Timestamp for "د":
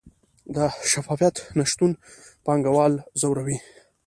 0.55-0.57